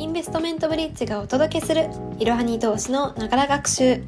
[0.00, 4.02] インベストメントブリッジがお届けするいろはに投資のながら学習。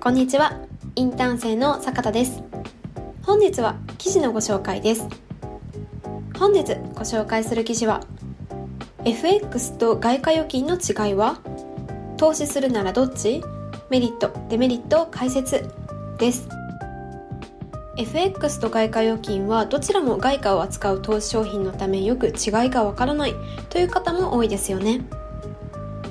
[0.00, 0.62] こんにちは。
[0.96, 2.42] インターン生の坂田です。
[3.22, 5.06] 本日は記事のご紹介です。
[6.38, 8.00] 本日ご紹介する記事は
[9.04, 11.38] FX と外貨預金の違いは？
[12.16, 13.44] 投資するならどっち？
[13.90, 15.68] メリットデメリットを解説
[16.18, 16.48] です。
[17.98, 22.34] FX と外貨預金はどちらも外貨を扱う投資商品のためよく違い
[22.70, 23.34] がわからない
[23.70, 25.00] という方も多いですよね。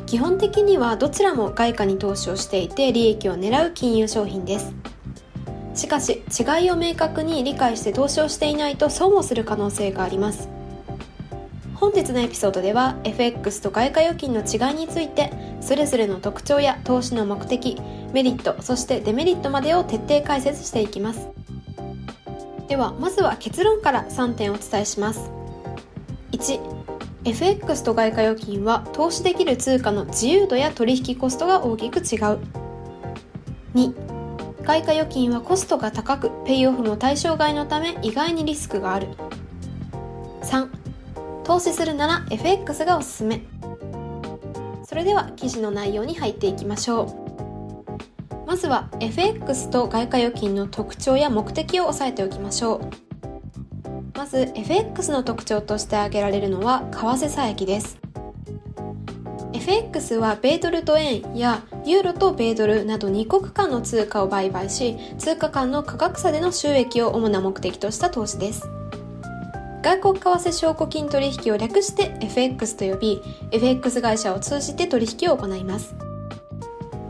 [0.06, 4.74] 基本的にはどちらも外貨に投資をしていて利益を狙う金融商品です。
[5.76, 10.50] しかし違いを明確に理解して投資をしていないと損をする可能性があります。
[11.76, 17.80] 本日のエピソードでは FX と外貨預金の違いについてそれぞれの特徴や投資の目的
[18.12, 21.30] メリットそしてデメリットまでを徹底解説していきます。
[22.68, 25.32] ではまずは結論から3点お伝えします。
[26.32, 26.60] 1
[27.26, 32.40] FX と外貨預金は投資できる通貨の自由度や取引コストが大きく違う。
[33.74, 33.94] 2
[34.64, 39.08] 外貨預金はコストが高くペイオフも対象外のため意外にリスクがある。
[40.44, 40.70] 3
[41.44, 43.44] 投資するなら FX がおすすめ。
[44.86, 47.27] それでは記事の内容に入っていきましょう。
[48.58, 54.18] まずは FX と外貨預金の特徴や目的を押さえておきましょう。
[54.18, 58.00] まず FX の特徴として挙げられるのは為替差益です。
[59.54, 68.68] FX は米ドルと円やユーロと米ドルなど2国間の通貨を売買し通貨間の価格差での収益を主な目的とした投資です。
[69.84, 75.94] 外国為替証拠金取引を略して FX と呼び FX 会社を通じて取引を行います。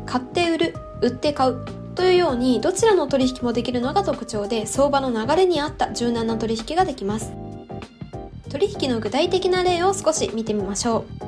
[0.05, 7.31] 買って売る売って買うというようにどちらの取引もできるのが特徴で相場の流れに合った柔軟な取引ができます。
[8.49, 11.27] 取引の具体的な例を少し見てみましょう。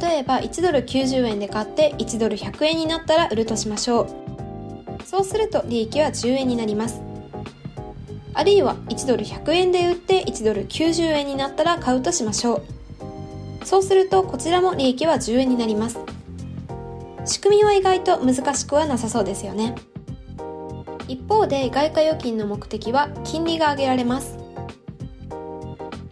[0.00, 4.08] 例えば1ドル90円で買って1ドル100円になったら売るとしましょう。
[5.04, 7.00] そうすると利益は10円になります。
[8.34, 12.62] あるいは1ドル100円で売って1ドル90円になったら買うとしましょ
[13.62, 13.66] う。
[13.66, 15.98] そうするとこちらも利益は10円になります。
[17.30, 19.76] 仕組みは意外と難しくはなさそうですよね。
[21.06, 24.36] 一方で外貨預金の目的は金利が上げられます。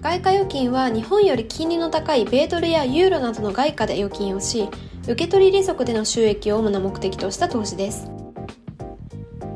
[0.00, 4.68] 外貨預金は日本より金利の高い米ドルやユーロなどの外貨で預金をし
[5.02, 8.08] 受け取り利息での収益を主な目的とした投資です。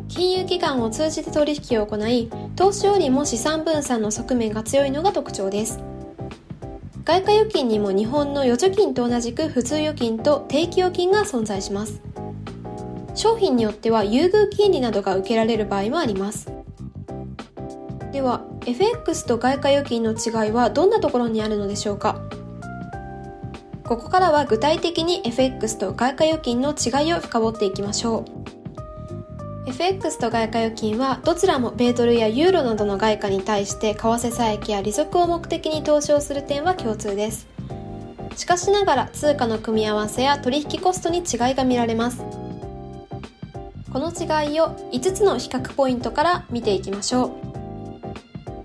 [0.08, 5.91] 金融機関を通じて取引を行い投資よりも資産分散の側面が強いのが特徴です。
[7.04, 12.00] 外貨預金にも日本の預貯金と同じく普通預金と定期預金が存在します。
[13.14, 16.52] 商品によっては優遇金利などが受けられる場合もあります。
[18.12, 22.20] では FX と外貨預金の違いはどんなところにあるのでしょうか？
[23.84, 28.41] ここからは具体的に FX と外貨預金の違いを深掘っていきましょう。
[29.64, 37.46] FX と外貨預金はどちらも米ドルやユーロなどの外貨に対して為替差益や利息を目的に投資をする点は共通です。
[38.36, 42.24] しかしながら通貨の組み合わせや取引コストに違いが見られます。
[43.92, 47.30] この違いを5つの比較ポイントから見ていきましょう。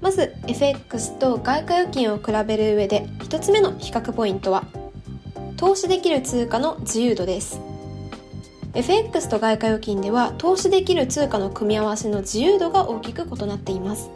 [0.01, 4.63] まず FX と外貨預金を比べる上で1つ目の比較ポイントは
[5.57, 7.66] 投資できる通貨の自由度です。
[8.77, 14.11] FX と外貨預金では投資できる通貨の組み合わせの自由度が大きく異なっています。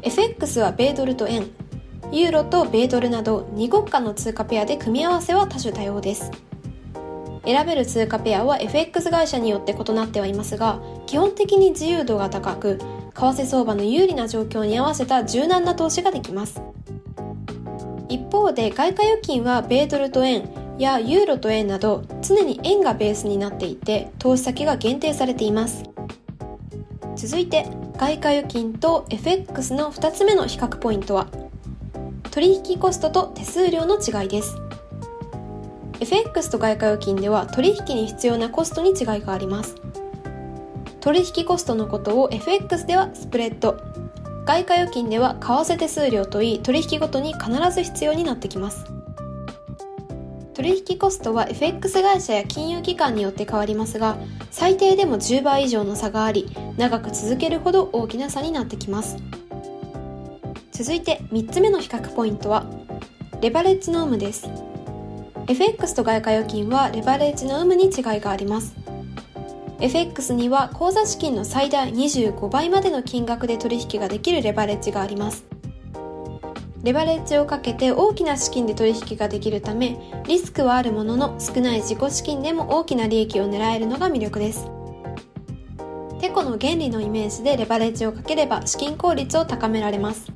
[0.00, 1.50] FX は米ドルと円。
[2.10, 6.30] ユーロと米ドルなど2国間の通貨ペアで組み合わせは多種多様です。
[7.44, 16.62] 選べる通貨ペアは FX 会社によって異なってはいますが基本的に自由度が高く為替相場の有利な状況に合わせた柔軟な投資ができます。
[18.08, 20.63] 一方で外貨預金は米ドルと円。
[20.78, 25.84] やユーロと円など常に円がベースになっていて投資先が限定されています。
[27.16, 31.28] 続いて外貨預金と FX の2つ目の比較ポイントは
[32.32, 34.56] 取引コストと手数料の違いです。
[36.00, 39.76] FX と外貨預金では取引に必要なコストに違いがあります。
[41.00, 43.78] 取引コストのことを FX ではスプレッド。
[44.44, 48.93] 外貨預金では為替手数料といい取引ごとに必ず必要になってきます。
[50.54, 54.16] 取引コストは FX 会社や金融機関によって変わりますが
[54.50, 59.16] 最低でも10倍以上の差があり長く続けるほど大きな差になってきます。
[60.70, 62.66] 続いて3つ目の比較ポイントは
[63.40, 64.48] レバレッジの有無です。
[65.46, 68.74] FX と外貨預金はレバレッジの有無に違いがあります。
[69.80, 75.44] FX には口座資金の最大25倍までの金額で取引ができるレバレッジがあります。
[76.84, 79.96] レバレッジをかけて大きな資金で取引ができるため
[80.26, 84.70] リスクはあるものの少ない自己資金でも大きな利益を狙えるのが魅力です。
[86.20, 90.30] テコの原理のイメージでレバレッジをかければ資金効率を高められます。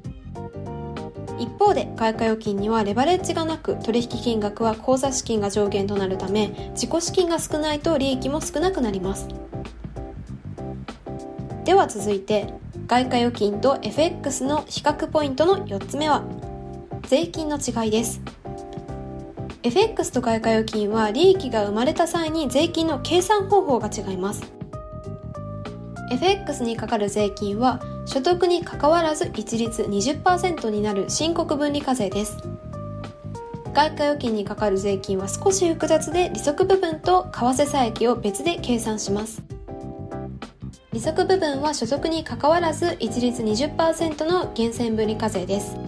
[1.38, 9.28] 一方で外貨預金にはレバレッジがなく取引金額は口座資金が上限となるため自己資金が少ないと利益も少なくなります。
[11.64, 12.54] では続いて
[12.86, 16.24] 外貨預金と FX の比較ポイントの4つ目は
[17.08, 18.20] 税金の違いです。
[19.62, 24.42] FX と外貨預金は利益が生まれた際に税金の計算方法が違います。
[26.10, 32.36] FX にかかる税金は所得にかかわらず一律20%になる申告分離課税です。
[33.72, 39.42] 外貨預金にかかる税金は少し複雑で利息部分と為替差益を別で計算します。
[40.92, 45.87] 利息部分は所得にかかわらず一律20%の源泉分離課税です。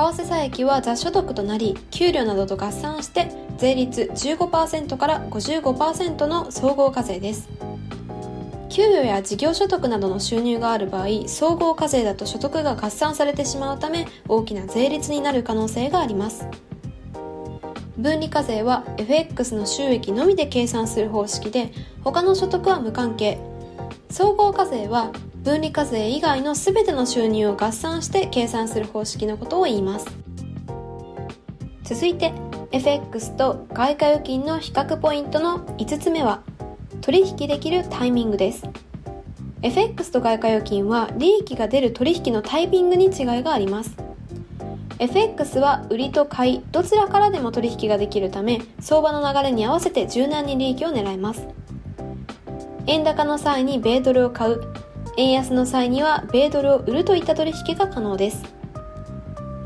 [0.00, 7.48] 為替差益は雑所得となり給料などと合算して税率15%から55%の総合課税です。
[8.70, 16.46] 給与や事業所得などの収入がある場合総合課税だと所得が合算されてしまうため大きな税率になる可能性があります。
[17.98, 23.38] 分離課税は FX の収益のみで計算する方式で他の所得は無関係。
[24.08, 30.06] 総合課税は分離課税以外の全ての収入を合算して計算する方式のことを言います。
[31.82, 32.32] 続いて
[32.72, 36.42] FX と外貨預金の比較ポイントの5つ目は
[37.00, 38.68] 取引できるタイミングです。
[39.62, 43.96] FX と外貨預金は利益が出る取引のタイミングに違いがあります。
[44.98, 51.48] FX は売りと買いどちらからでも取引ができるため相場の流れに合わせて柔軟に利益を狙えます。
[52.86, 54.62] 円高の際に米ドルを買う
[55.20, 58.42] 円安の際には米ドルを売るといった取引が可能です。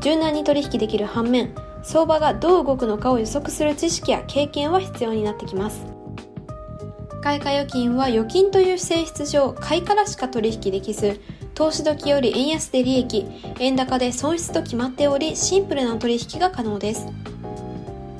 [0.01, 5.85] 柔軟に取引できる反面相場がどう動くのかを予測する知識や経験は必要になってきます。
[7.23, 11.19] 外貨預金は預金という性質上買いからしか取引できず
[11.55, 13.25] 投資時より円安で利益
[13.59, 17.07] 円高で損失と決まっておりシンプルな取引が可能です。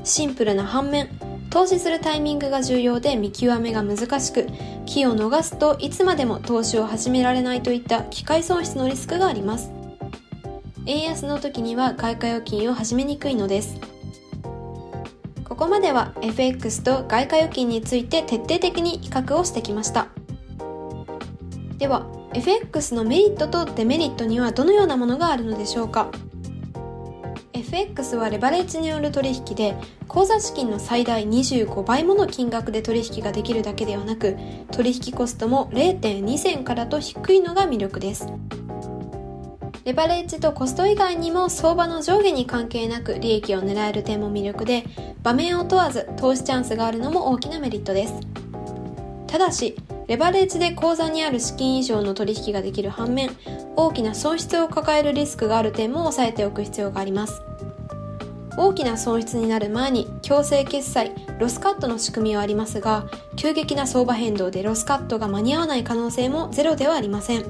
[0.05, 1.09] シンプルな反面
[1.55, 4.45] 投資するタイミングが重要で見極めが難しく、
[4.85, 9.71] 気を逃すといつまでも投資を始められないといった機械損失のリスクがあります。
[10.85, 13.79] 円安の時には外貨預金を始めにくいのです。
[15.45, 20.07] ここまでは FX と外貨預金について徹底的に比較をしてきました。
[21.77, 26.09] では、FX のメリットとデメリットにはどのようなものがあるのでしょうか
[27.75, 29.75] FX はレバレッジによる取引で
[30.07, 34.37] 口座資金の最大25倍もの金額で取引ができるだけではなく
[34.71, 38.27] 取引コストも0.2銭からと低いのが魅力です。
[39.83, 44.85] レバレッジとコスト以外にも相場の上下に関係なく利益を狙える点も魅力で
[45.21, 48.13] 場面を問わず投資チャンスがあるのも大きなメリットです。
[49.27, 49.75] ただし
[50.07, 53.31] レバレッジで口座にある資金以上の取引ができる反面
[53.75, 57.41] 大きな損失を抱えるリスクがある点も抑えておく必要があります。
[58.57, 63.05] 大きな損失になる前に強制決済ロスカットの仕組みはありますが
[63.35, 67.45] 急激な相場変動でロスカットが間に合わない可能性もゼロではありません。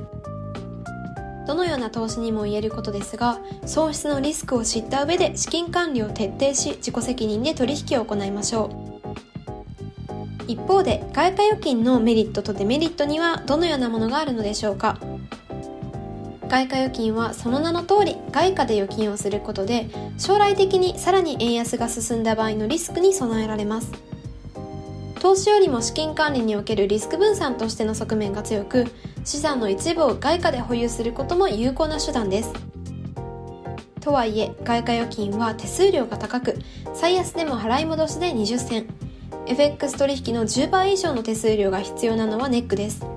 [1.46, 8.96] どのような投資にも言えることですが損失のリスクを知った上で資金管理を徹底し自己責任で取引を行いましょう。
[10.48, 14.98] 一方で外貨預金のメリットとデメリットにはどのようなものがあるのでしょうか。
[16.56, 23.92] 外貨預金はその名の通り外貨で預金をすることで将来的にさらに円安が進んだ場合のリスクに備えられます。
[25.20, 28.86] 投資よりも資金管理におけるリスク分散としての側面が強く
[29.26, 32.54] 資産の一部を外貨で保有することも有効な手段です。
[34.00, 36.58] とはいえ外貨預金は手数料が高く
[36.94, 38.86] 最安でも払い戻しで20銭。
[39.48, 43.15] FX 取引の10倍以上の手数料が必要なのはネックです。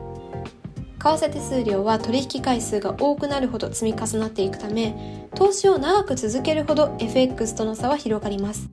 [0.99, 8.69] 為替手数料は取引回数が多くなるほど積み重なっていくため投資を長く続けるほど FX との差は広がります。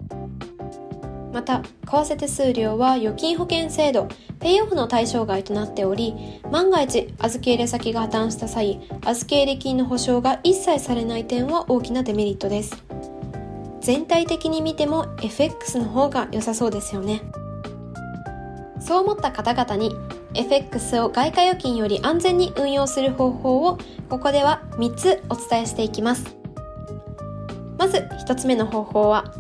[1.32, 4.08] また為替手数料は預金保険制度
[4.40, 12.84] ペイオフの対象外となっており万が一預け入れ先が破綻した際預け入れ金の保証が一切されない点は大きなデメリットです。
[13.82, 17.22] 全体的に見ても FX の方が良さそうですよね。
[18.80, 19.92] そう思った方々に
[20.36, 23.78] FX を外貨預金より安全に運用する方法を
[24.10, 26.36] ここでは3つお伝えしていきます。
[27.78, 29.34] まず1つ目の方法は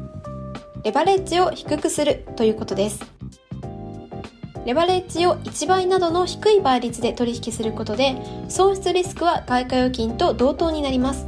[0.84, 3.04] レバレッジを低くするということです。
[4.66, 8.16] レバレッジを1倍などの低い倍率で取引することで
[8.50, 11.28] 損失リスクは外貨預金と同等になります。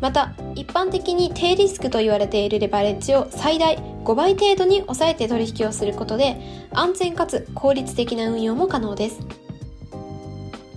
[0.00, 6.40] また一般的に低リスクと言われているレバレッジを最大5倍程度に抑えて取引をすることで
[6.72, 9.20] 安全かつ効率的な運用も可能です。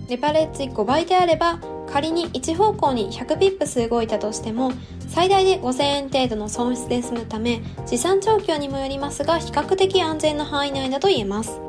[0.08, 1.58] レバレッジ5倍であれば
[1.90, 4.72] 仮に一方向に100ピップス動いたとしても
[5.08, 11.60] 最大で5000円程度の損失で済むため資産状況にもよりますが比較的安全な範囲内だと言えます。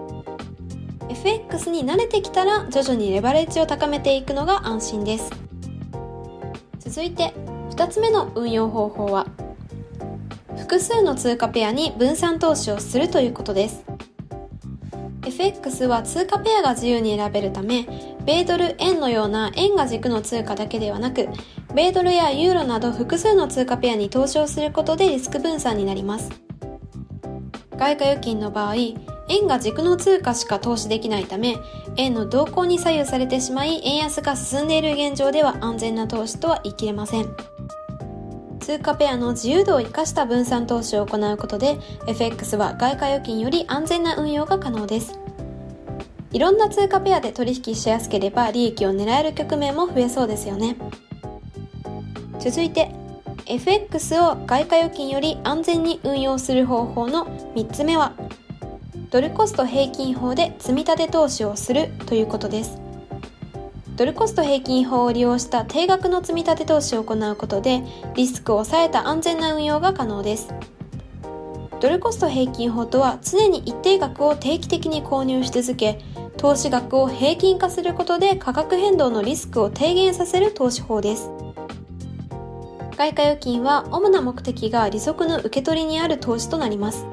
[1.10, 5.30] FX に慣れてきたら徐々にレバレッジを高めていくのが安心です。
[6.80, 7.34] 続いて
[7.72, 9.28] 2つ目の運用方法は
[10.58, 13.84] 複数の通貨ペアに分散投資をするということです。
[15.26, 17.88] FX は通貨ペアが自由に選べるため
[18.26, 21.30] 米ドル円のような円が軸の通貨だけではなく
[21.74, 26.30] 米ドルやユーロなど複数の通貨ペアに投資をすることでリスク分散になります。
[27.78, 28.76] 外貨預金の場合
[29.30, 31.58] 円が軸の通貨しか投資できないため
[31.98, 37.53] 円の動向に左右されてしまい円安が進んでいる現状では安全な投資とは言い切れません。
[38.64, 45.20] 通貨ペアの自由度を生かした分散投資を行うことで FX は外貨預金より安全な運用が可能です。
[46.32, 50.78] いろんな通貨ペアで取引しやすければ利益を狙える局面も増えそうですよね。
[52.40, 52.90] 続いて
[53.48, 58.14] FX を外貨預金より安全に運用する方法の3つ目は
[59.12, 62.83] ドルコスト平均法で積み立て投資をするということです。
[63.96, 67.84] ドルコスト平均法を利用した定額の積立投資を行うことで
[68.16, 70.54] リスクを抑えた安全な運用が可能です。
[71.80, 76.00] ドルコスト平均法とは常に一定額を定期的に購入し続け
[76.38, 81.30] 投資額を平均化することで価格変動のリスクを低減させる投資法です。
[82.98, 87.06] 外貨預金は主な目的が利息の受け取りにある投資となります。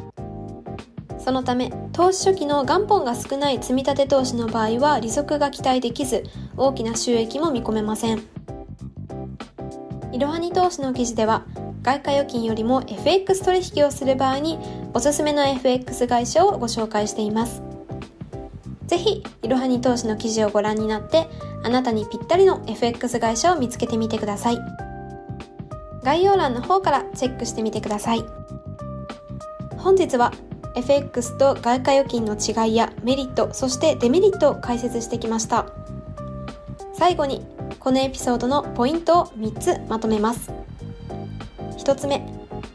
[1.30, 6.24] そのため投資初期の元本が少ない積立投資の場合は利息が期待できず
[6.56, 8.20] 大きな収益も見込めません。
[10.10, 11.44] いろはに投資の記事では
[11.82, 14.58] 外貨預金よりも FX 取引をする場合に
[14.92, 17.62] おすすめの FX 会社をご紹介しています。
[18.88, 21.28] ぜひいろはに投資の記事をご覧になって
[21.62, 24.58] あなたにぴったりの FX 会社を見つけてみてください。
[26.02, 28.24] 概要欄の方からチェックしてみてください。
[29.76, 30.32] 本日は
[30.74, 35.66] FX と外貨預金の違いやメリット、そしてデメリットを解説してきました。
[36.94, 37.46] 最後に、
[37.78, 40.52] このエピソードのポイントを3つまとめます。
[41.78, 42.24] 1つ目、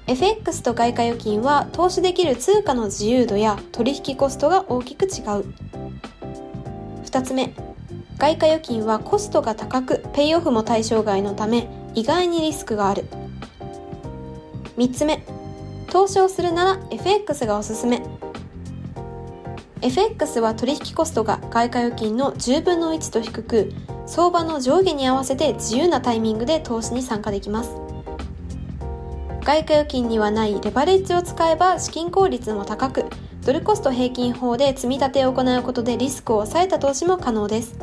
[0.08, 5.12] FX と外貨預金は投資できる通貨の自由度や取引コストが大きく違う。
[7.06, 7.54] 2つ目、
[8.18, 13.06] 外貨預金はコストが高くペイオフも対象外のため意外にリスクがある。
[14.78, 15.24] 3つ目、
[15.96, 18.04] 投資をするなら FX がおすすめ。
[19.82, 23.72] FX は取引コストが外貨預金の10分の1と低く
[24.06, 27.70] 相場の上下に合わせて自由なタイミングで投資に参加できます。
[29.46, 33.06] 外貨預金にはないレバレッジを使えば資金効率も高く
[33.46, 37.80] ドルコスト平均法で積み立てを行うことでリスクを抑えた投資も可能です。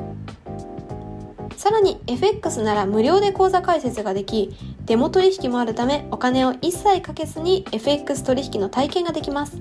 [1.56, 4.54] さらに FX なら無料で口座開設ができ
[4.92, 9.56] デモ取引もあるためお金を一切かけずに FX 取引の体験ができます。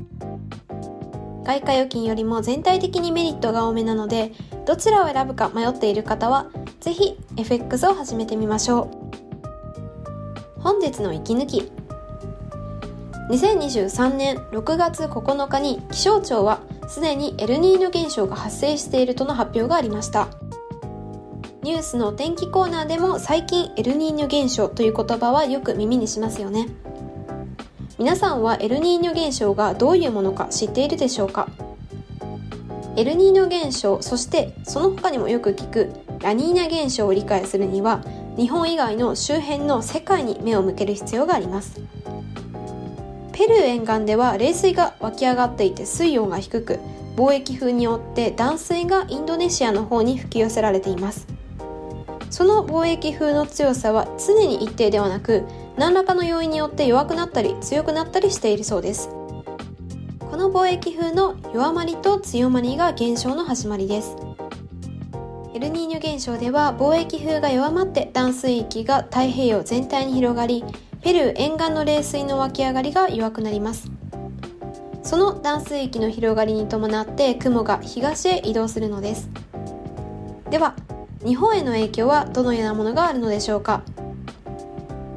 [1.46, 4.34] 外貨預金よりも全体的にメリットが多めなので
[4.66, 8.92] どちらを選ぶか迷っている方はぜひ FX を始めてみましょ
[10.58, 10.60] う。
[10.60, 11.72] 本日の息抜き。
[13.30, 16.60] 2023年6月9日に気象庁は
[16.90, 20.28] すでにエルニーニョ現象が発生しているとの発表がありました。
[21.64, 26.68] ニュースの天気コーナーでも最近エルニーニョ現象という言葉はよく耳にしますよね。
[28.00, 31.48] 皆さんはエルニーニョ現象がどういうものか知っているでしょうか？
[32.96, 38.04] エルニーニョ現象そしてその他にもよく聞くラニーニャ現象を理解するには
[38.38, 41.80] 日本以外の周辺の世界に目を向ける必要があります。
[43.34, 46.80] ペルー沿岸では冷水が湧き上がっていて水温が低く
[47.16, 51.28] 貿易風によって断水がインドネシアの方に吹き寄せられています。
[52.32, 55.44] その貿易風の強さは常に一定ではなく
[55.78, 59.10] 何らかの要因によって弱くなったり強くなったりしているそうです。
[59.10, 64.16] この貿易風の弱まりと強まりが現象の始まりです。
[65.54, 70.64] エルニーニョ現象では貿易風が弱まって断水域が太平洋全体に広がり
[71.02, 73.92] ペルー沿岸の冷水の湧き上がりが弱くなります。
[75.04, 79.30] その断水域の広がりに伴って雲が東へ移動するのです。
[80.50, 80.76] では
[81.26, 83.84] 日本への影響はどのようなものがあるのでしょうか？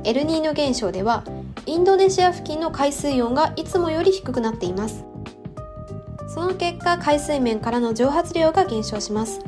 [0.04, 1.24] エルニーニョ現象では
[1.64, 5.04] インドネシア付近の海水温がいつもより低くなっています。
[6.28, 9.40] その結果海水面からの蒸発量が減少します。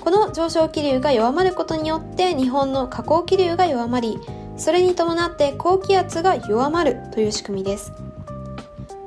[0.00, 4.18] この上昇気流が弱まることによって日本の下降気流が弱まり
[4.56, 7.92] それに伴って高気圧が弱まるという仕組みです。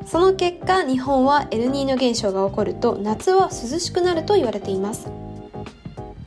[0.06, 5.10] その結果日本はエルニーニョ現象が起こると夏は涼しくなると言われています。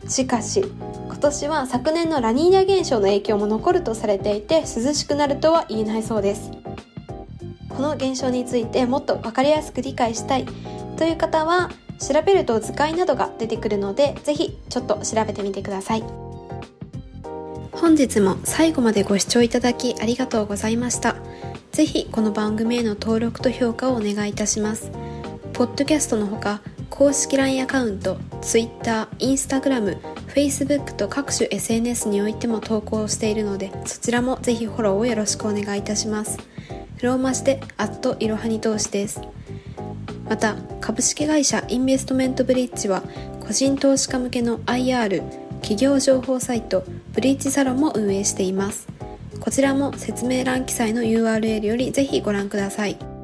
[0.08, 6.50] しかし今年は昨年のラニーニャ現象の影響も残るとされていて涼しくなるとは言えないそうです。
[7.68, 10.46] この現象についてもっと分かりやすく理解したい
[10.96, 16.04] という方は調べると図解などが出てくるのでぜひちょっと調べてみてください。
[17.72, 21.16] 本日も最後までご視聴いただきありがとうございました。
[21.70, 24.90] ぜひこの番組への登録と評価をお願いいたします。
[25.52, 26.60] ポッドキャストのほか
[26.90, 30.00] 公式 LINE アカウント Twitter、Instagram、
[30.34, 36.38] Facebook と各種 SNS においても投稿しているのでそちらもぜひフォローをよろしくお願いいたします。
[37.02, 39.20] ローマ字でアットいろはに投資です。
[40.28, 43.02] また株式会社インベストメントブリッジは
[43.40, 45.22] 個人投資家向けの IR
[45.60, 48.88] 企業情報サイトブリッジサロンも運営しています。
[49.40, 53.17] こちらも説明欄記載の URL よりぜひご覧ください。